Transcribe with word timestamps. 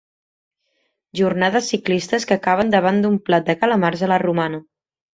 Jornades 1.19 1.69
ciclistes 1.75 2.27
que 2.31 2.39
acaben 2.39 2.75
davant 2.79 3.01
d'un 3.07 3.23
plat 3.31 3.49
de 3.53 3.61
calamars 3.63 4.07
a 4.09 4.15
la 4.15 4.23
romana. 4.29 4.67